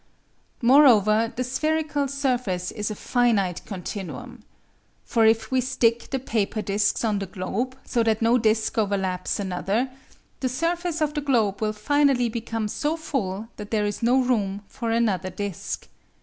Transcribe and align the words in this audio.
Moreover, 0.63 1.31
the 1.35 1.43
spherical 1.43 2.07
surface 2.07 2.71
is 2.71 2.89
a 2.89 2.95
finite 2.95 3.63
continuum. 3.67 4.43
For 5.05 5.27
if 5.27 5.51
we 5.51 5.61
stick 5.61 6.09
the 6.09 6.17
paper 6.17 6.63
discs 6.63 7.05
on 7.05 7.19
the 7.19 7.27
globe, 7.27 7.77
so 7.85 8.01
that 8.01 8.19
no 8.19 8.39
disc 8.39 8.79
overlaps 8.79 9.39
another, 9.39 9.91
the 10.39 10.49
surface 10.49 11.01
of 11.01 11.13
the 11.13 11.21
globe 11.21 11.61
will 11.61 11.71
finally 11.73 12.29
become 12.29 12.67
so 12.67 12.97
full 12.97 13.49
that 13.57 13.69
there 13.69 13.85
is 13.85 14.01
no 14.01 14.19
room 14.19 14.63
for 14.67 14.89
another 14.89 15.29
disc. 15.29 15.87